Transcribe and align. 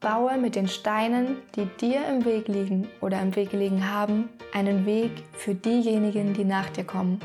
Baue 0.00 0.38
mit 0.38 0.56
den 0.56 0.66
Steinen, 0.66 1.36
die 1.56 1.66
dir 1.66 2.00
im 2.08 2.24
Weg 2.24 2.48
liegen 2.48 2.88
oder 3.02 3.20
im 3.20 3.36
Weg 3.36 3.50
gelegen 3.50 3.86
haben, 3.86 4.30
einen 4.54 4.86
Weg 4.86 5.10
für 5.34 5.54
diejenigen, 5.54 6.32
die 6.32 6.46
nach 6.46 6.70
dir 6.70 6.84
kommen. 6.84 7.20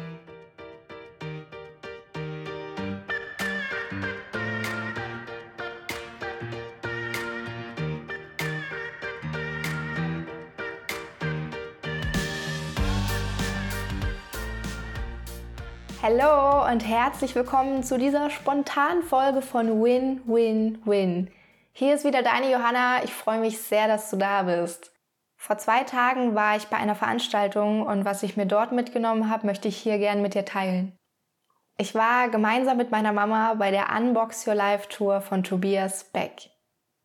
Hallo 16.04 16.70
und 16.70 16.86
herzlich 16.86 17.36
willkommen 17.36 17.84
zu 17.84 17.98
dieser 17.98 18.30
spontanen 18.30 19.02
Folge 19.02 19.42
von 19.42 19.82
Win, 19.82 20.20
Win, 20.26 20.80
Win. 20.84 21.30
Hier 21.78 21.94
ist 21.94 22.06
wieder 22.06 22.24
deine 22.24 22.50
Johanna. 22.50 23.04
Ich 23.04 23.14
freue 23.14 23.42
mich 23.42 23.62
sehr, 23.62 23.90
dass 23.90 24.10
du 24.10 24.16
da 24.16 24.44
bist. 24.44 24.94
Vor 25.36 25.58
zwei 25.58 25.84
Tagen 25.84 26.34
war 26.34 26.56
ich 26.56 26.68
bei 26.68 26.78
einer 26.78 26.96
Veranstaltung 26.96 27.86
und 27.86 28.06
was 28.06 28.24
ich 28.24 28.38
mir 28.38 28.46
dort 28.46 28.72
mitgenommen 28.72 29.30
habe, 29.30 29.46
möchte 29.46 29.68
ich 29.68 29.76
hier 29.76 29.98
gern 29.98 30.22
mit 30.22 30.36
dir 30.36 30.46
teilen. 30.46 30.98
Ich 31.78 31.94
war 31.94 32.30
gemeinsam 32.30 32.78
mit 32.78 32.92
meiner 32.92 33.12
Mama 33.12 33.56
bei 33.56 33.72
der 33.72 33.94
Unbox 33.94 34.48
Your 34.48 34.56
Life 34.56 34.88
Tour 34.88 35.20
von 35.20 35.44
Tobias 35.44 36.06
Beck. 36.06 36.50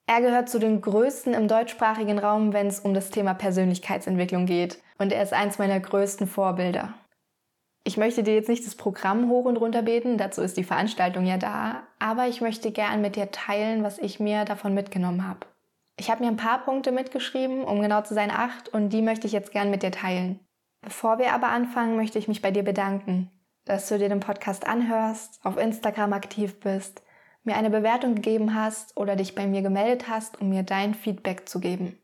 Er 0.07 0.21
gehört 0.21 0.49
zu 0.49 0.61
den 0.61 0.81
größten 0.81 1.35
im 1.35 1.49
deutschsprachigen 1.49 2.21
Raum, 2.21 2.53
wenn 2.53 2.69
es 2.69 2.79
um 2.79 2.95
das 2.95 3.11
Thema 3.11 3.35
Persönlichkeitsentwicklung 3.35 4.47
geht. 4.47 4.81
Und 4.99 5.13
er 5.13 5.25
ist 5.25 5.33
eins 5.33 5.59
meiner 5.59 5.81
größten 5.81 6.29
Vorbilder. 6.29 6.95
Ich 7.83 7.97
möchte 7.97 8.23
dir 8.23 8.35
jetzt 8.35 8.49
nicht 8.49 8.67
das 8.67 8.75
Programm 8.75 9.29
hoch 9.31 9.47
und 9.47 9.57
runter 9.57 9.83
beten, 9.83 10.19
dazu 10.19 10.43
ist 10.43 10.57
die 10.57 10.65
Veranstaltung 10.65 11.25
ja 11.25 11.39
da, 11.39 11.83
aber 11.99 12.29
ich 12.29 12.41
möchte 12.41 12.71
gern 12.73 13.01
mit 13.01 13.17
dir 13.17 13.31
teilen, 13.31 13.83
was 13.83 13.99
ich 13.99 14.21
mir 14.21 14.45
davon 14.45 14.75
mitgenommen 14.75 15.27
habe. 15.27 15.47
Ich 15.97 16.11
habe 16.11 16.23
mir 16.23 16.31
ein 16.31 16.37
paar 16.37 16.63
Punkte 16.65 16.93
mitgeschrieben, 16.93 17.65
um 17.65 17.81
genau 17.81 18.03
zu 18.03 18.15
sein 18.15 18.31
acht, 18.31 18.69
und 18.69 18.91
die 18.91 19.03
möchte 19.03 19.27
ich 19.27 19.33
jetzt 19.33 19.53
gern 19.53 19.71
mit 19.71 19.83
dir 19.83 19.93
teilen. 19.93 20.41
Bevor 20.83 21.19
wir 21.19 21.33
aber 21.33 21.49
anfangen, 21.49 21.97
möchte 21.97 22.19
ich 22.19 22.29
mich 22.29 22.43
bei 22.43 22.51
dir 22.51 22.63
bedanken, 22.63 23.31
dass 23.65 23.89
du 23.89 23.99
dir 23.99 24.09
den 24.09 24.21
Podcast 24.21 24.67
anhörst, 24.67 25.41
auf 25.45 25.57
Instagram 25.57 26.13
aktiv 26.13 26.61
bist, 26.61 27.03
mir 27.45 27.57
eine 27.57 27.71
Bewertung 27.71 28.15
gegeben 28.15 28.55
hast 28.55 28.97
oder 28.97 29.17
dich 29.17 29.35
bei 29.35 29.47
mir 29.47 29.63
gemeldet 29.63 30.09
hast, 30.09 30.41
um 30.41 30.51
mir 30.51 30.63
dein 30.63 30.95
Feedback 30.95 31.49
zu 31.49 31.61
geben. 31.61 31.99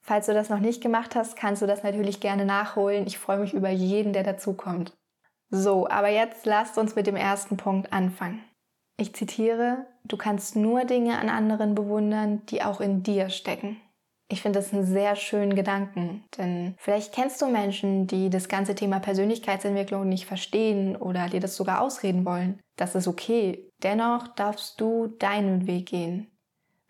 Falls 0.00 0.26
du 0.26 0.34
das 0.34 0.50
noch 0.50 0.60
nicht 0.60 0.82
gemacht 0.82 1.16
hast, 1.16 1.36
kannst 1.36 1.62
du 1.62 1.66
das 1.66 1.82
natürlich 1.82 2.20
gerne 2.20 2.44
nachholen. 2.44 3.06
Ich 3.06 3.18
freue 3.18 3.38
mich 3.38 3.54
über 3.54 3.70
jeden, 3.70 4.12
der 4.12 4.22
dazukommt. 4.22 4.96
So, 5.50 5.88
aber 5.88 6.08
jetzt 6.08 6.46
lasst 6.46 6.78
uns 6.78 6.96
mit 6.96 7.06
dem 7.06 7.16
ersten 7.16 7.56
Punkt 7.56 7.92
anfangen. 7.92 8.42
Ich 8.98 9.14
zitiere, 9.14 9.86
du 10.04 10.16
kannst 10.16 10.56
nur 10.56 10.84
Dinge 10.84 11.18
an 11.18 11.28
anderen 11.28 11.74
bewundern, 11.74 12.42
die 12.46 12.62
auch 12.62 12.80
in 12.80 13.02
dir 13.02 13.28
stecken. 13.28 13.80
Ich 14.28 14.42
finde 14.42 14.58
das 14.58 14.72
einen 14.72 14.84
sehr 14.84 15.14
schönen 15.14 15.54
Gedanken, 15.54 16.24
denn 16.36 16.74
vielleicht 16.78 17.14
kennst 17.14 17.40
du 17.40 17.46
Menschen, 17.46 18.08
die 18.08 18.28
das 18.28 18.48
ganze 18.48 18.74
Thema 18.74 18.98
Persönlichkeitsentwicklung 18.98 20.08
nicht 20.08 20.26
verstehen 20.26 20.96
oder 20.96 21.28
dir 21.28 21.38
das 21.38 21.54
sogar 21.54 21.80
ausreden 21.80 22.24
wollen. 22.24 22.58
Das 22.76 22.96
ist 22.96 23.06
okay. 23.06 23.70
Dennoch 23.84 24.26
darfst 24.28 24.80
du 24.80 25.06
deinen 25.06 25.68
Weg 25.68 25.86
gehen. 25.86 26.26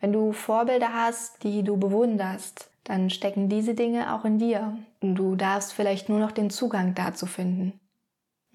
Wenn 0.00 0.12
du 0.12 0.32
Vorbilder 0.32 0.94
hast, 0.94 1.42
die 1.42 1.62
du 1.62 1.76
bewunderst, 1.76 2.70
dann 2.84 3.10
stecken 3.10 3.50
diese 3.50 3.74
Dinge 3.74 4.14
auch 4.14 4.24
in 4.24 4.38
dir 4.38 4.78
du 5.14 5.36
darfst 5.36 5.72
vielleicht 5.72 6.08
nur 6.08 6.18
noch 6.18 6.32
den 6.32 6.50
Zugang 6.50 6.94
dazu 6.94 7.26
finden. 7.26 7.78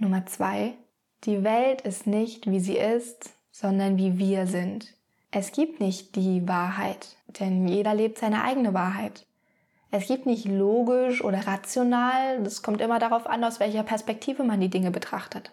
Nummer 0.01 0.25
zwei, 0.25 0.73
die 1.25 1.43
Welt 1.43 1.81
ist 1.81 2.07
nicht, 2.07 2.49
wie 2.49 2.59
sie 2.59 2.75
ist, 2.75 3.33
sondern 3.51 3.97
wie 3.99 4.17
wir 4.17 4.47
sind. 4.47 4.95
Es 5.29 5.51
gibt 5.51 5.79
nicht 5.79 6.15
die 6.15 6.47
Wahrheit, 6.47 7.17
denn 7.27 7.67
jeder 7.67 7.93
lebt 7.93 8.17
seine 8.17 8.43
eigene 8.43 8.73
Wahrheit. 8.73 9.27
Es 9.91 10.07
gibt 10.07 10.25
nicht 10.25 10.45
logisch 10.45 11.23
oder 11.23 11.45
rational, 11.45 12.41
das 12.41 12.63
kommt 12.63 12.81
immer 12.81 12.97
darauf 12.97 13.27
an, 13.27 13.43
aus 13.43 13.59
welcher 13.59 13.83
Perspektive 13.83 14.43
man 14.43 14.59
die 14.59 14.69
Dinge 14.69 14.89
betrachtet. 14.89 15.51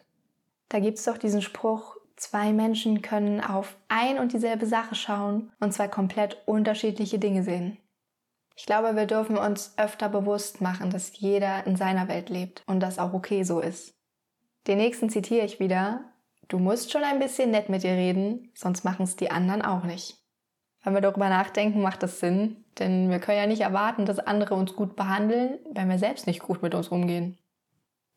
Da 0.71 0.79
gibt's 0.81 1.05
doch 1.05 1.19
diesen 1.19 1.43
Spruch, 1.43 1.97
zwei 2.17 2.55
Menschen 2.55 3.03
können 3.03 3.43
auf 3.43 3.77
ein 3.89 4.19
und 4.19 4.33
dieselbe 4.33 4.65
Sache 4.65 4.95
schauen 4.95 5.53
und 5.61 5.75
zwei 5.75 5.89
komplett 5.89 6.39
unterschiedliche 6.47 7.19
Dinge 7.19 7.43
sehen. 7.43 7.77
Ich 8.57 8.65
glaube, 8.65 8.97
wir 8.97 9.07
dürfen 9.07 9.37
uns 9.37 9.75
öfter 9.77 10.09
bewusst 10.09 10.63
machen, 10.63 10.89
dass 10.89 11.19
jeder 11.21 11.67
in 11.67 11.77
seiner 11.77 12.09
Welt 12.09 12.31
lebt 12.31 12.63
und 12.67 12.81
das 12.81 12.99
auch 12.99 13.13
okay 13.13 13.43
so 13.43 13.61
ist. 13.61 13.98
Den 14.69 14.79
nächsten 14.79 15.09
zitiere 15.09 15.47
ich 15.47 15.61
wieder. 15.61 16.05
Du 16.47 16.59
musst 16.59 16.93
schon 16.93 17.03
ein 17.03 17.19
bisschen 17.19 17.51
nett 17.51 17.69
mit 17.71 17.83
dir 17.83 17.93
reden, 17.93 18.51
sonst 18.55 18.85
machen 18.85 19.05
es 19.05 19.17
die 19.17 19.31
anderen 19.31 19.63
auch 19.63 19.85
nicht. 19.85 20.19
Wenn 20.85 20.95
wir 20.95 21.01
darüber 21.01 21.29
nachdenken, 21.29 21.83
macht 21.83 22.03
das 22.03 22.21
Sinn, 22.21 22.65
denn 22.79 23.11
wir 23.11 23.19
können 23.19 23.39
ja 23.39 23.47
nicht 23.47 23.63
erwarten, 23.63 24.07
dass 24.07 24.19
andere 24.19 24.55
uns 24.55 24.77
gut 24.77 24.95
behandeln, 24.95 25.59
wenn 25.73 25.89
wir 25.89 25.99
selbst 25.99 26.27
nicht 26.27 26.41
gut 26.41 26.63
mit 26.63 26.75
uns 26.75 26.89
umgehen. 26.89 27.39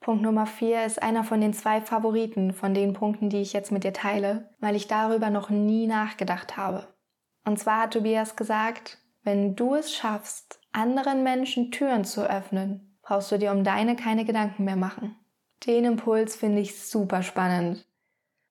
Punkt 0.02 0.24
Nummer 0.24 0.46
vier 0.46 0.86
ist 0.86 1.02
einer 1.02 1.24
von 1.24 1.42
den 1.42 1.54
zwei 1.54 1.80
Favoriten 1.80 2.54
von 2.54 2.74
den 2.74 2.94
Punkten, 2.94 3.30
die 3.30 3.42
ich 3.42 3.54
jetzt 3.54 3.72
mit 3.72 3.84
dir 3.84 3.94
teile, 3.94 4.50
weil 4.60 4.76
ich 4.76 4.88
darüber 4.88 5.30
noch 5.30 5.50
nie 5.50 5.88
nachgedacht 5.88 6.58
habe. 6.58 6.88
Und 7.46 7.60
zwar 7.60 7.84
hat 7.84 7.94
Tobias 7.94 8.36
gesagt, 8.36 8.98
wenn 9.24 9.56
du 9.56 9.76
es 9.76 9.94
schaffst, 9.94 10.60
anderen 10.72 11.24
Menschen 11.24 11.72
Türen 11.72 12.04
zu 12.04 12.30
öffnen, 12.30 12.98
brauchst 13.04 13.32
du 13.32 13.38
dir 13.38 13.52
um 13.52 13.64
deine 13.64 13.96
keine 13.96 14.26
Gedanken 14.26 14.64
mehr 14.64 14.76
machen. 14.76 15.16
Den 15.68 15.86
Impuls 15.86 16.36
finde 16.36 16.62
ich 16.62 16.80
super 16.80 17.22
spannend. 17.22 17.86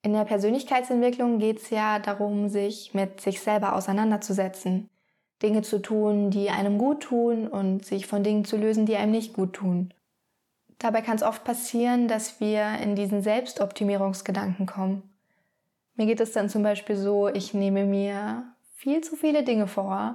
In 0.02 0.12
der 0.12 0.24
Persönlichkeitsentwicklung 0.24 1.38
geht 1.38 1.58
es 1.58 1.70
ja 1.70 1.98
darum, 1.98 2.48
sich 2.48 2.94
mit 2.94 3.20
sich 3.20 3.40
selber 3.40 3.74
auseinanderzusetzen, 3.74 4.88
Dinge 5.42 5.62
zu 5.62 5.80
tun, 5.80 6.30
die 6.30 6.50
einem 6.50 6.78
gut 6.78 7.02
tun 7.02 7.48
und 7.48 7.84
sich 7.84 8.06
von 8.06 8.22
Dingen 8.22 8.44
zu 8.44 8.56
lösen, 8.56 8.86
die 8.86 8.96
einem 8.96 9.12
nicht 9.12 9.34
gut 9.34 9.54
tun. 9.54 9.92
Dabei 10.78 11.02
kann 11.02 11.16
es 11.16 11.22
oft 11.22 11.44
passieren, 11.44 12.08
dass 12.08 12.40
wir 12.40 12.78
in 12.78 12.94
diesen 12.94 13.22
Selbstoptimierungsgedanken 13.22 14.64
kommen. 14.64 15.02
Mir 15.96 16.06
geht 16.06 16.20
es 16.20 16.32
dann 16.32 16.48
zum 16.48 16.62
Beispiel 16.62 16.96
so, 16.96 17.28
ich 17.28 17.52
nehme 17.52 17.84
mir 17.84 18.44
viel 18.76 19.02
zu 19.02 19.16
viele 19.16 19.42
Dinge 19.42 19.66
vor. 19.66 20.14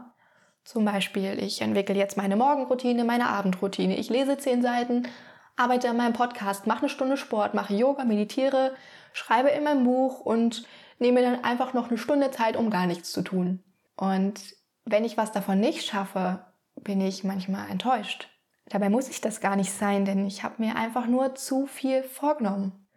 Zum 0.63 0.83
Beispiel, 0.83 1.37
ich 1.37 1.61
entwickle 1.61 1.93
jetzt 1.93 2.17
meine 2.17 2.35
Morgenroutine, 2.35 3.03
meine 3.03 3.29
Abendroutine. 3.29 3.95
Ich 3.97 4.09
lese 4.09 4.37
zehn 4.37 4.63
Seiten 4.63 5.07
arbeite 5.55 5.89
an 5.89 5.97
meinem 5.97 6.13
Podcast, 6.13 6.67
mache 6.67 6.79
eine 6.79 6.89
Stunde 6.89 7.17
Sport, 7.17 7.53
mache 7.53 7.73
Yoga, 7.73 8.05
meditiere, 8.05 8.75
schreibe 9.13 9.49
in 9.49 9.63
meinem 9.63 9.83
Buch 9.83 10.19
und 10.19 10.65
nehme 10.99 11.21
dann 11.21 11.43
einfach 11.43 11.73
noch 11.73 11.89
eine 11.89 11.97
Stunde 11.97 12.31
Zeit, 12.31 12.57
um 12.57 12.69
gar 12.69 12.87
nichts 12.87 13.11
zu 13.11 13.21
tun. 13.21 13.63
Und 13.95 14.55
wenn 14.85 15.05
ich 15.05 15.17
was 15.17 15.31
davon 15.31 15.59
nicht 15.59 15.85
schaffe, 15.85 16.45
bin 16.75 17.01
ich 17.01 17.23
manchmal 17.23 17.69
enttäuscht. 17.69 18.29
Dabei 18.67 18.89
muss 18.89 19.09
ich 19.09 19.21
das 19.21 19.41
gar 19.41 19.55
nicht 19.55 19.71
sein, 19.71 20.05
denn 20.05 20.25
ich 20.25 20.43
habe 20.43 20.63
mir 20.63 20.75
einfach 20.75 21.07
nur 21.07 21.35
zu 21.35 21.65
viel 21.67 22.03
vorgenommen. 22.03 22.87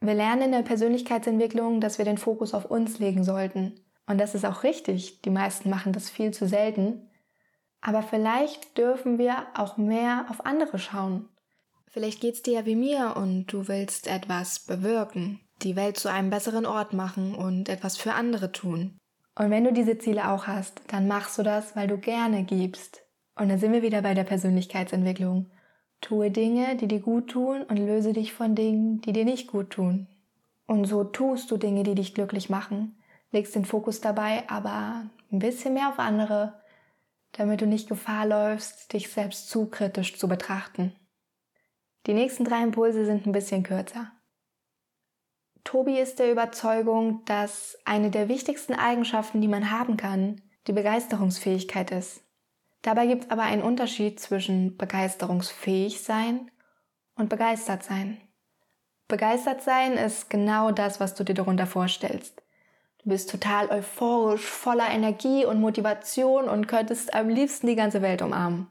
Wir 0.00 0.14
lernen 0.14 0.42
in 0.42 0.52
der 0.52 0.62
Persönlichkeitsentwicklung, 0.62 1.80
dass 1.80 1.98
wir 1.98 2.04
den 2.04 2.18
Fokus 2.18 2.52
auf 2.52 2.66
uns 2.66 2.98
legen 2.98 3.24
sollten. 3.24 3.80
Und 4.06 4.18
das 4.20 4.34
ist 4.34 4.44
auch 4.44 4.62
richtig. 4.62 5.22
Die 5.22 5.30
meisten 5.30 5.70
machen 5.70 5.92
das 5.94 6.10
viel 6.10 6.32
zu 6.32 6.46
selten. 6.46 7.08
Aber 7.80 8.02
vielleicht 8.02 8.76
dürfen 8.76 9.18
wir 9.18 9.46
auch 9.54 9.78
mehr 9.78 10.26
auf 10.28 10.44
andere 10.44 10.78
schauen. 10.78 11.28
Vielleicht 11.94 12.20
geht's 12.20 12.42
dir 12.42 12.54
ja 12.54 12.66
wie 12.66 12.74
mir 12.74 13.14
und 13.16 13.46
du 13.46 13.68
willst 13.68 14.08
etwas 14.08 14.58
bewirken, 14.58 15.38
die 15.62 15.76
Welt 15.76 15.96
zu 15.96 16.10
einem 16.10 16.28
besseren 16.28 16.66
Ort 16.66 16.92
machen 16.92 17.36
und 17.36 17.68
etwas 17.68 17.96
für 17.96 18.14
andere 18.14 18.50
tun. 18.50 18.98
Und 19.36 19.50
wenn 19.50 19.62
du 19.62 19.72
diese 19.72 19.96
Ziele 19.96 20.28
auch 20.28 20.48
hast, 20.48 20.82
dann 20.88 21.06
machst 21.06 21.38
du 21.38 21.44
das, 21.44 21.76
weil 21.76 21.86
du 21.86 21.96
gerne 21.96 22.42
gibst. 22.42 23.04
Und 23.36 23.48
dann 23.48 23.60
sind 23.60 23.72
wir 23.72 23.82
wieder 23.82 24.02
bei 24.02 24.12
der 24.12 24.24
Persönlichkeitsentwicklung. 24.24 25.52
Tue 26.00 26.32
Dinge, 26.32 26.74
die 26.74 26.88
dir 26.88 26.98
gut 26.98 27.30
tun 27.30 27.62
und 27.62 27.76
löse 27.76 28.12
dich 28.12 28.32
von 28.32 28.56
Dingen, 28.56 29.00
die 29.02 29.12
dir 29.12 29.24
nicht 29.24 29.46
gut 29.46 29.70
tun. 29.70 30.08
Und 30.66 30.86
so 30.86 31.04
tust 31.04 31.48
du 31.52 31.58
Dinge, 31.58 31.84
die 31.84 31.94
dich 31.94 32.12
glücklich 32.12 32.50
machen, 32.50 32.96
legst 33.30 33.54
den 33.54 33.66
Fokus 33.66 34.00
dabei 34.00 34.42
aber 34.50 35.08
ein 35.30 35.38
bisschen 35.38 35.74
mehr 35.74 35.90
auf 35.90 36.00
andere, 36.00 36.60
damit 37.30 37.60
du 37.60 37.68
nicht 37.68 37.88
Gefahr 37.88 38.26
läufst, 38.26 38.92
dich 38.92 39.10
selbst 39.10 39.48
zu 39.48 39.66
kritisch 39.66 40.18
zu 40.18 40.26
betrachten. 40.26 40.92
Die 42.06 42.14
nächsten 42.14 42.44
drei 42.44 42.62
Impulse 42.62 43.06
sind 43.06 43.26
ein 43.26 43.32
bisschen 43.32 43.62
kürzer. 43.62 44.12
Tobi 45.64 45.98
ist 45.98 46.18
der 46.18 46.30
Überzeugung, 46.30 47.24
dass 47.24 47.78
eine 47.86 48.10
der 48.10 48.28
wichtigsten 48.28 48.74
Eigenschaften, 48.74 49.40
die 49.40 49.48
man 49.48 49.70
haben 49.70 49.96
kann, 49.96 50.42
die 50.66 50.72
Begeisterungsfähigkeit 50.72 51.90
ist. 51.90 52.22
Dabei 52.82 53.06
gibt 53.06 53.24
es 53.24 53.30
aber 53.30 53.42
einen 53.42 53.62
Unterschied 53.62 54.20
zwischen 54.20 54.76
begeisterungsfähig 54.76 56.02
sein 56.02 56.50
und 57.16 57.30
begeistert 57.30 57.82
sein. 57.82 58.20
Begeistert 59.08 59.62
sein 59.62 59.94
ist 59.94 60.28
genau 60.28 60.70
das, 60.70 61.00
was 61.00 61.14
du 61.14 61.24
dir 61.24 61.34
darunter 61.34 61.66
vorstellst. 61.66 62.42
Du 63.02 63.10
bist 63.10 63.30
total 63.30 63.70
euphorisch, 63.70 64.44
voller 64.44 64.88
Energie 64.88 65.46
und 65.46 65.60
Motivation 65.60 66.48
und 66.48 66.66
könntest 66.66 67.14
am 67.14 67.28
liebsten 67.28 67.66
die 67.66 67.76
ganze 67.76 68.02
Welt 68.02 68.20
umarmen. 68.20 68.70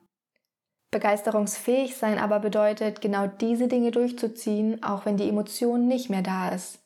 Begeisterungsfähig 0.94 1.98
sein 1.98 2.18
aber 2.18 2.40
bedeutet, 2.40 3.02
genau 3.02 3.28
diese 3.28 3.68
Dinge 3.68 3.92
durchzuziehen, 3.92 4.82
auch 4.82 5.06
wenn 5.06 5.18
die 5.18 5.28
Emotion 5.28 5.88
nicht 5.88 6.10
mehr 6.10 6.22
da 6.22 6.50
ist. 6.50 6.80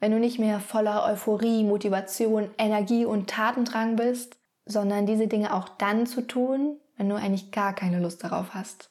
Wenn 0.00 0.10
du 0.10 0.18
nicht 0.18 0.40
mehr 0.40 0.58
voller 0.58 1.04
Euphorie, 1.04 1.62
Motivation, 1.62 2.50
Energie 2.58 3.04
und 3.04 3.30
Tatendrang 3.30 3.94
bist, 3.94 4.36
sondern 4.64 5.06
diese 5.06 5.28
Dinge 5.28 5.54
auch 5.54 5.68
dann 5.68 6.06
zu 6.06 6.26
tun, 6.26 6.80
wenn 6.96 7.08
du 7.08 7.14
eigentlich 7.14 7.52
gar 7.52 7.74
keine 7.74 8.00
Lust 8.00 8.24
darauf 8.24 8.54
hast. 8.54 8.90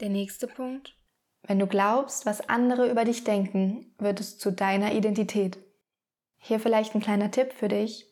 Der 0.00 0.08
nächste 0.08 0.46
Punkt. 0.46 0.96
Wenn 1.42 1.58
du 1.58 1.66
glaubst, 1.66 2.26
was 2.26 2.48
andere 2.48 2.90
über 2.90 3.04
dich 3.04 3.24
denken, 3.24 3.94
wird 3.98 4.20
es 4.20 4.38
zu 4.38 4.52
deiner 4.52 4.92
Identität. 4.92 5.58
Hier 6.38 6.60
vielleicht 6.60 6.94
ein 6.94 7.00
kleiner 7.00 7.30
Tipp 7.30 7.52
für 7.52 7.68
dich. 7.68 8.06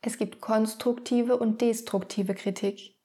Es 0.00 0.18
gibt 0.18 0.40
konstruktive 0.40 1.36
und 1.36 1.60
destruktive 1.60 2.34
Kritik. 2.34 2.95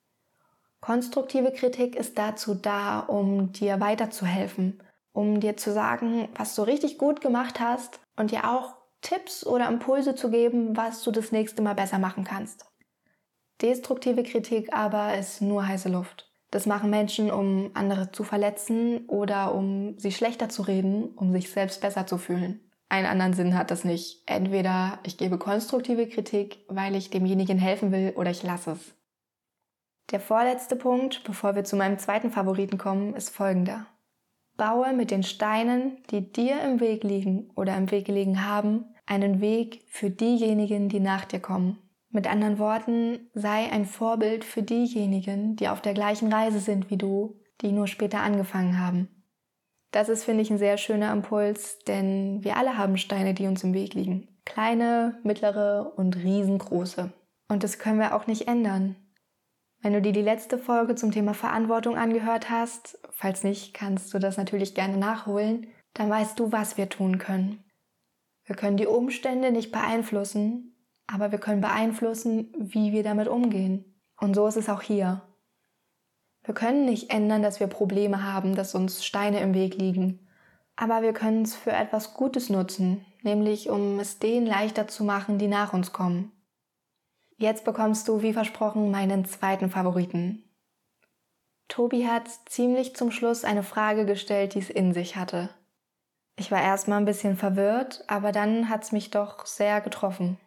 Konstruktive 0.82 1.52
Kritik 1.52 1.96
ist 1.96 2.18
dazu 2.18 2.56
da, 2.56 3.02
um 3.02 3.52
dir 3.52 3.80
weiterzuhelfen, 3.80 4.82
um 5.14 5.40
dir 5.40 5.56
zu 5.56 5.72
sagen, 5.72 6.28
was 6.36 6.56
du 6.56 6.64
richtig 6.64 6.98
gut 6.98 7.22
gemacht 7.22 7.60
hast 7.60 8.00
und 8.16 8.32
dir 8.32 8.50
auch 8.50 8.76
Tipps 9.02 9.46
oder 9.46 9.68
Impulse 9.68 10.16
zu 10.16 10.32
geben, 10.32 10.76
was 10.76 11.04
du 11.04 11.12
das 11.12 11.32
nächste 11.32 11.62
Mal 11.62 11.76
besser 11.76 12.00
machen 12.00 12.24
kannst. 12.24 12.66
Destruktive 13.62 14.24
Kritik 14.24 14.74
aber 14.74 15.16
ist 15.18 15.42
nur 15.42 15.68
heiße 15.68 15.90
Luft. 15.90 16.32
Das 16.50 16.66
machen 16.66 16.90
Menschen, 16.90 17.32
um 17.32 17.70
andere 17.76 18.12
zu 18.12 18.24
verletzen 18.24 19.06
oder 19.08 19.54
um 19.54 19.98
sie 20.00 20.12
schlechter 20.12 20.50
zu 20.50 20.64
reden, 20.64 21.10
um 21.16 21.32
sich 21.32 21.52
selbst 21.52 21.80
besser 21.80 22.08
zu 22.08 22.18
fühlen. 22.18 22.60
Einen 22.90 23.08
anderen 23.08 23.34
Sinn 23.34 23.58
hat 23.58 23.72
das 23.72 23.86
nicht. 23.86 24.24
Entweder 24.26 25.00
ich 25.04 25.18
gebe 25.18 25.38
konstruktive 25.38 26.08
Kritik, 26.10 26.66
weil 26.68 26.96
ich 26.96 27.10
demjenigen 27.10 27.58
helfen 27.58 27.92
will, 27.92 28.14
oder 28.18 28.32
ich 28.32 28.44
lasse 28.44 28.72
es. 28.72 29.01
Der 30.12 30.20
vorletzte 30.20 30.76
Punkt, 30.76 31.24
bevor 31.24 31.56
wir 31.56 31.64
zu 31.64 31.78
meinem 31.78 31.98
zweiten 31.98 32.32
Favoriten 32.32 32.78
kommen, 32.78 33.16
ist 33.16 33.30
folgender. 33.30 33.86
Baue 34.58 34.94
mit 34.94 35.10
den 35.10 35.24
Steinen, 35.24 36.04
die 36.12 36.32
dir 36.32 36.62
im 36.62 36.82
Weg 36.82 37.04
liegen 37.04 37.50
oder 37.56 37.78
im 37.78 37.90
Weg 37.92 38.06
gelegen 38.06 38.46
haben, 38.46 38.94
einen 39.06 39.40
Weg 39.40 39.86
für 39.88 40.10
diejenigen, 40.10 40.90
die 40.90 41.00
nach 41.00 41.26
dir 41.26 41.40
kommen. 41.40 41.78
Mit 42.10 42.30
anderen 42.30 42.60
Worten, 42.60 43.30
sei 43.34 43.72
ein 43.72 43.86
Vorbild 43.86 44.44
für 44.44 44.64
diejenigen, 44.64 45.56
die 45.56 45.70
auf 45.70 45.82
der 45.82 45.94
gleichen 45.94 46.32
Reise 46.32 46.60
sind 46.60 46.90
wie 46.90 46.98
du, 46.98 47.40
die 47.62 47.72
nur 47.72 47.88
später 47.88 48.20
angefangen 48.20 48.80
haben. 48.80 49.08
Das 49.92 50.10
ist, 50.10 50.26
finde 50.26 50.42
ich, 50.42 50.52
ein 50.52 50.58
sehr 50.58 50.78
schöner 50.78 51.12
Impuls, 51.14 51.80
denn 51.80 52.44
wir 52.44 52.58
alle 52.58 52.78
haben 52.78 52.98
Steine, 52.98 53.34
die 53.34 53.48
uns 53.48 53.64
im 53.64 53.74
Weg 53.74 53.94
liegen. 53.94 54.28
Kleine, 54.46 55.20
mittlere 55.24 55.94
und 55.96 56.18
riesengroße. 56.18 57.14
Und 57.48 57.64
das 57.64 57.80
können 57.80 58.00
wir 58.00 58.16
auch 58.16 58.28
nicht 58.28 58.48
ändern. 58.48 58.96
Wenn 59.82 59.94
du 59.94 60.02
dir 60.02 60.12
die 60.12 60.22
letzte 60.22 60.60
Folge 60.60 60.94
zum 60.96 61.12
Thema 61.12 61.34
Verantwortung 61.34 61.98
angehört 61.98 62.52
hast, 62.52 63.00
falls 63.10 63.44
nicht, 63.44 63.74
kannst 63.74 64.14
du 64.14 64.20
das 64.20 64.38
natürlich 64.38 64.76
gerne 64.76 64.98
nachholen, 64.98 65.68
dann 65.94 66.10
weißt 66.10 66.40
du, 66.40 66.52
was 66.52 66.78
wir 66.78 66.88
tun 66.88 67.18
können. 67.18 67.64
Wir 68.46 68.56
können 68.56 68.78
die 68.78 68.86
Umstände 68.86 69.52
nicht 69.52 69.72
beeinflussen, 69.72 70.76
aber 71.08 71.32
wir 71.32 71.40
können 71.40 71.62
beeinflussen, 71.62 72.54
wie 72.58 72.92
wir 72.92 73.04
damit 73.04 73.28
umgehen. 73.28 73.86
Und 74.20 74.36
so 74.36 74.46
ist 74.46 74.58
es 74.58 74.70
auch 74.70 74.82
hier. 74.82 75.24
Wir 76.44 76.54
können 76.54 76.86
nicht 76.86 77.12
ändern, 77.12 77.42
dass 77.42 77.60
wir 77.60 77.68
Probleme 77.68 78.24
haben, 78.24 78.56
dass 78.56 78.76
uns 78.76 79.04
Steine 79.04 79.40
im 79.40 79.54
Weg 79.54 79.76
liegen. 79.76 80.28
Aber 80.76 81.02
wir 81.02 81.14
können 81.14 81.42
es 81.42 81.56
für 81.56 81.72
etwas 81.72 82.14
Gutes 82.14 82.50
nutzen, 82.50 83.06
nämlich 83.24 83.70
um 83.70 84.00
es 84.00 84.20
denen 84.20 84.46
leichter 84.46 84.88
zu 84.88 85.04
machen, 85.04 85.38
die 85.38 85.48
nach 85.48 85.74
uns 85.74 85.92
kommen. 85.92 86.32
Jetzt 87.42 87.66
bekommst 87.66 88.08
du, 88.08 88.22
wie 88.22 88.34
versprochen, 88.34 88.92
meinen 88.92 89.26
zweiten 89.26 89.72
Favoriten. 89.72 90.44
Tobi 91.70 92.06
hat 92.06 92.30
ziemlich 92.46 92.96
zum 92.96 93.10
Schluss 93.10 93.44
eine 93.44 93.64
Frage 93.64 94.06
gestellt, 94.06 94.54
die 94.54 94.60
es 94.60 94.70
in 94.70 94.94
sich 94.94 95.16
hatte. 95.16 95.50
Ich 96.38 96.52
war 96.52 96.62
erstmal 96.62 97.00
ein 97.00 97.06
bisschen 97.06 97.36
verwirrt, 97.38 98.04
aber 98.06 98.32
dann 98.32 98.70
hat 98.70 98.84
es 98.84 98.92
mich 98.92 99.10
doch 99.10 99.48
sehr 99.48 99.82
getroffen. 99.82 100.38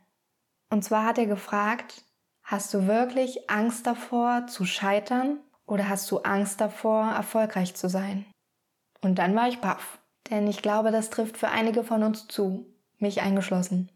Und 0.71 0.85
zwar 0.85 1.05
hat 1.05 1.19
er 1.19 1.27
gefragt, 1.27 2.05
hast 2.45 2.73
du 2.73 2.87
wirklich 2.87 3.51
Angst 3.51 3.89
davor 3.89 4.47
zu 4.47 4.65
scheitern 4.65 5.41
oder 5.67 5.89
hast 5.89 6.09
du 6.13 6.19
Angst 6.19 6.61
davor, 6.61 7.11
erfolgreich 7.11 7.75
zu 7.75 7.89
sein? 7.89 8.25
Und 9.01 9.19
dann 9.19 9.35
war 9.35 9.49
ich 9.49 9.61
baff, 9.61 9.99
denn 10.31 10.47
ich 10.47 10.63
glaube, 10.63 10.93
das 10.93 11.11
trifft 11.11 11.39
für 11.39 11.49
einige 11.49 11.83
von 11.83 12.05
uns 12.05 12.29
zu, 12.29 12.67
mich 12.99 13.21
eingeschlossen. 13.21 13.91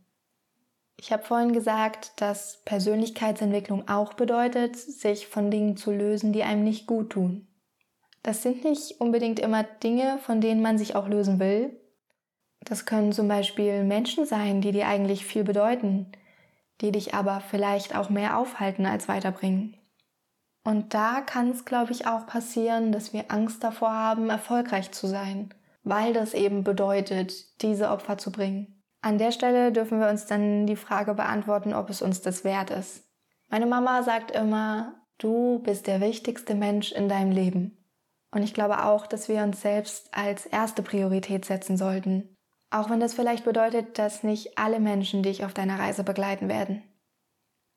Ich 1.01 1.13
habe 1.13 1.23
vorhin 1.23 1.53
gesagt, 1.53 2.21
dass 2.21 2.61
Persönlichkeitsentwicklung 2.65 3.89
auch 3.89 4.15
bedeutet, 4.15 4.77
sich 4.77 5.29
von 5.29 5.49
Dingen 5.49 5.77
zu 5.77 5.93
lösen, 5.93 6.33
die 6.33 6.43
einem 6.43 6.65
nicht 6.65 6.89
gut 6.89 7.11
tun. 7.11 7.47
Das 8.25 8.43
sind 8.43 8.65
nicht 8.65 9.01
unbedingt 9.01 9.39
immer 9.39 9.63
Dinge, 9.63 10.19
von 10.19 10.41
denen 10.41 10.61
man 10.61 10.77
sich 10.77 10.97
auch 10.97 11.07
lösen 11.07 11.39
will. 11.39 11.81
Das 12.61 12.85
können 12.85 13.13
zum 13.13 13.29
Beispiel 13.29 13.85
Menschen 13.85 14.27
sein, 14.27 14.61
die 14.61 14.73
dir 14.73 14.89
eigentlich 14.89 15.25
viel 15.25 15.45
bedeuten, 15.45 16.11
die 16.81 16.91
dich 16.91 17.15
aber 17.15 17.41
vielleicht 17.41 17.95
auch 17.95 18.11
mehr 18.11 18.37
aufhalten 18.37 18.85
als 18.85 19.07
weiterbringen. 19.07 19.77
Und 20.65 20.95
da 20.95 21.21
kann 21.21 21.51
es, 21.51 21.65
glaube 21.65 21.93
ich, 21.93 22.09
auch 22.09 22.27
passieren, 22.27 22.91
dass 22.91 23.13
wir 23.13 23.27
Angst 23.29 23.63
davor 23.63 23.93
haben, 23.93 24.31
erfolgreich 24.31 24.91
zu 24.91 25.07
sein, 25.07 25.55
weil 25.85 26.13
das 26.13 26.35
eben 26.35 26.65
bedeutet, 26.65 27.63
diese 27.63 27.89
Opfer 27.91 28.19
zu 28.19 28.33
bringen. 28.33 28.78
An 29.01 29.19
der 29.19 29.33
Stelle 29.33 29.73
dürfen 29.73 30.01
wir 30.01 30.09
uns 30.09 30.27
dann 30.27 30.67
die 30.67 30.77
Frage 30.77 31.15
beantworten, 31.15 31.73
ob 31.73 31.91
es 31.91 32.03
uns 32.03 32.21
das 32.21 32.45
wert 32.45 32.71
ist. 32.71 33.05
Meine 33.49 33.67
Mama 33.67 34.03
sagt 34.03 34.31
immer, 34.31 34.95
du 35.19 35.61
bist 35.61 35.87
der 35.87 36.01
wichtigste 36.01 36.55
Mensch 36.55 36.93
in 36.93 37.09
deinem 37.09 37.31
Leben. 37.31 37.85
Und 38.31 38.43
ich 38.43 38.55
glaube 38.55 38.85
auch, 38.85 39.07
dass 39.07 39.29
wir 39.29 39.43
uns 39.43 39.63
selbst 39.63 40.09
als 40.13 40.47
erste 40.47 40.83
Priorität 40.83 41.45
setzen 41.45 41.77
sollten 41.77 42.37
auch 42.71 42.91
wenn 42.91 43.01
das 43.01 43.15
vielleicht 43.15 43.45
bedeutet, 43.45 43.99
dass 43.99 44.23
nicht 44.23 44.59
alle 44.59 44.81
Menschen 44.81 45.23
dich 45.23 45.45
auf 45.45 45.55
deiner 45.55 45.79
Reise 45.79 46.05
begleiten 46.05 46.49
werden. 46.49 46.83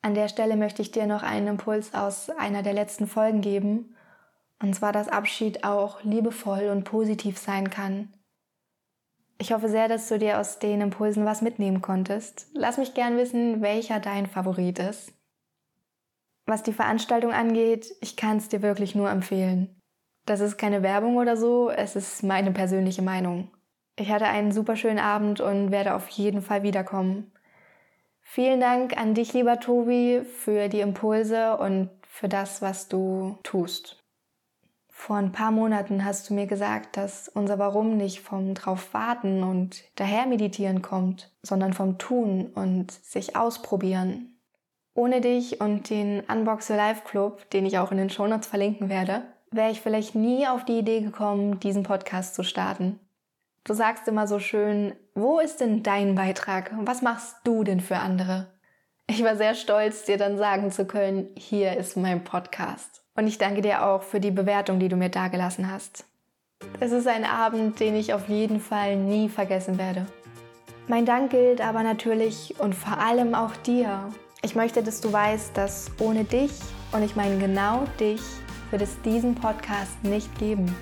An 0.02 0.16
der 0.16 0.28
Stelle 0.28 0.56
möchte 0.56 0.82
ich 0.82 0.92
dir 0.92 1.06
noch 1.06 1.24
einen 1.24 1.48
Impuls 1.48 1.94
aus 1.94 2.30
einer 2.30 2.64
der 2.64 2.74
letzten 2.74 3.08
Folgen 3.08 3.42
geben, 3.42 3.96
und 4.62 4.76
zwar, 4.76 4.92
dass 4.92 5.08
Abschied 5.08 5.64
auch 5.64 6.04
liebevoll 6.04 6.70
und 6.70 6.84
positiv 6.84 7.38
sein 7.38 7.70
kann. 7.70 8.14
Ich 9.42 9.52
hoffe 9.52 9.70
sehr, 9.70 9.88
dass 9.88 10.08
du 10.08 10.20
dir 10.20 10.40
aus 10.40 10.60
den 10.60 10.82
Impulsen 10.82 11.26
was 11.26 11.42
mitnehmen 11.42 11.82
konntest. 11.82 12.46
Lass 12.54 12.78
mich 12.78 12.94
gern 12.94 13.18
wissen, 13.18 13.64
welcher 13.64 14.00
dein 14.00 14.28
Favorit 14.28 14.78
ist. 14.78 15.14
Was 16.46 16.62
die 16.62 16.74
Veranstaltung 16.74 17.34
angeht, 17.34 17.92
ich 18.02 18.16
kann 18.16 18.38
es 18.38 18.50
dir 18.50 18.62
wirklich 18.62 18.94
nur 18.94 19.10
empfehlen. 19.10 19.82
Das 20.28 20.42
ist 20.42 20.60
keine 20.60 20.84
Werbung 20.84 21.18
oder 21.18 21.38
so, 21.38 21.72
es 21.72 21.96
ist 21.96 22.22
meine 22.22 22.52
persönliche 22.52 23.02
Meinung. 23.02 23.50
Ich 23.96 24.12
hatte 24.12 24.26
einen 24.26 24.52
super 24.52 24.76
schönen 24.76 25.00
Abend 25.00 25.42
und 25.42 25.72
werde 25.72 25.96
auf 25.96 26.08
jeden 26.10 26.44
Fall 26.44 26.62
wiederkommen. 26.62 27.32
Vielen 28.22 28.60
Dank 28.60 28.96
an 28.96 29.16
dich, 29.16 29.34
lieber 29.34 29.60
Tobi, 29.60 30.22
für 30.22 30.70
die 30.70 30.82
Impulse 30.82 31.58
und 31.58 31.90
für 32.08 32.30
das, 32.30 32.62
was 32.62 32.90
du 32.90 33.40
tust. 33.42 34.01
Vor 35.02 35.16
ein 35.16 35.32
paar 35.32 35.50
Monaten 35.50 36.06
hast 36.06 36.30
du 36.30 36.36
mir 36.36 36.46
gesagt, 36.46 36.96
dass 36.96 37.28
unser 37.28 37.58
Warum 37.58 37.98
nicht 37.98 38.20
vom 38.20 38.54
drauf 38.54 38.94
warten 38.94 39.42
und 39.42 39.84
daher 39.96 40.28
meditieren 40.28 40.84
kommt, 40.84 41.32
sondern 41.42 41.74
vom 41.74 41.98
Tun 41.98 42.52
und 42.54 42.92
sich 42.92 43.36
ausprobieren. 43.36 44.38
Ohne 44.94 45.20
dich 45.20 45.60
und 45.60 45.90
den 45.90 46.20
Unbox 46.20 46.70
Your 46.70 46.76
Life 46.76 47.02
Club, 47.04 47.50
den 47.50 47.66
ich 47.66 47.80
auch 47.80 47.92
in 47.92 47.98
den 47.98 48.12
Shownotes 48.12 48.46
verlinken 48.46 48.90
werde, 48.90 49.24
wäre 49.50 49.72
ich 49.72 49.82
vielleicht 49.82 50.14
nie 50.14 50.48
auf 50.48 50.66
die 50.66 50.78
Idee 50.78 51.02
gekommen, 51.02 51.60
diesen 51.60 51.82
Podcast 51.82 52.36
zu 52.36 52.44
starten. 52.44 53.00
Du 53.64 53.74
sagst 53.74 54.08
immer 54.08 54.28
so 54.28 54.38
schön, 54.38 54.94
wo 55.16 55.40
ist 55.40 55.62
denn 55.62 55.82
dein 55.82 56.14
Beitrag? 56.14 56.74
Was 56.82 57.02
machst 57.02 57.38
du 57.44 57.64
denn 57.64 57.80
für 57.80 57.98
andere? 57.98 58.54
Ich 59.08 59.24
war 59.24 59.36
sehr 59.36 59.56
stolz, 59.56 60.06
dir 60.06 60.20
dann 60.20 60.38
sagen 60.38 60.70
zu 60.70 60.86
können, 60.86 61.30
hier 61.36 61.76
ist 61.76 61.98
mein 61.98 62.24
Podcast. 62.24 63.01
Und 63.16 63.28
ich 63.28 63.38
danke 63.38 63.62
dir 63.62 63.86
auch 63.86 64.04
für 64.04 64.20
die 64.20 64.32
Bewertung, 64.32 64.80
die 64.80 64.90
du 64.90 64.96
mir 64.96 65.10
dagelassen 65.10 65.70
hast. 65.72 66.06
Es 66.80 66.92
ist 66.92 67.08
ein 67.08 67.26
Abend, 67.26 67.80
den 67.80 67.96
ich 67.96 68.14
auf 68.14 68.30
jeden 68.30 68.60
Fall 68.60 68.96
nie 68.96 69.30
vergessen 69.30 69.78
werde. 69.78 70.06
Mein 70.88 71.06
Dank 71.06 71.32
gilt 71.32 71.62
aber 71.62 71.84
natürlich 71.84 72.56
und 72.60 72.76
vor 72.76 72.98
allem 73.00 73.36
auch 73.36 73.56
dir. 73.58 74.10
Ich 74.42 74.56
möchte, 74.56 74.82
dass 74.82 75.02
du 75.02 75.12
weißt, 75.12 75.56
dass 75.56 75.92
ohne 76.00 76.24
dich, 76.24 76.52
und 76.92 77.04
ich 77.04 77.16
meine 77.16 77.38
genau 77.38 77.84
dich, 78.00 78.22
wird 78.72 78.82
es 78.82 79.00
diesen 79.02 79.36
Podcast 79.36 80.04
nicht 80.04 80.34
geben. 80.40 80.74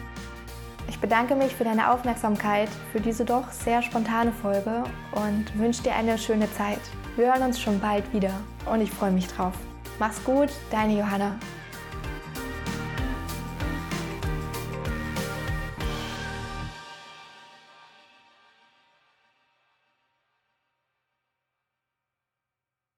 Ich 0.87 0.99
bedanke 0.99 1.35
mich 1.35 1.55
für 1.55 1.63
deine 1.63 1.91
Aufmerksamkeit 1.91 2.69
für 2.91 2.99
diese 2.99 3.25
doch 3.25 3.51
sehr 3.51 3.81
spontane 3.81 4.31
Folge 4.31 4.83
und 5.11 5.45
wünsche 5.59 5.83
dir 5.83 5.95
eine 5.95 6.17
schöne 6.17 6.51
Zeit. 6.53 6.79
Wir 7.15 7.27
hören 7.27 7.43
uns 7.43 7.59
schon 7.59 7.79
bald 7.79 8.11
wieder 8.13 8.33
und 8.71 8.81
ich 8.81 8.89
freue 8.89 9.11
mich 9.11 9.27
drauf. 9.27 9.53
Mach's 9.99 10.23
gut, 10.23 10.49
deine 10.71 10.97
Johanna. 10.97 11.35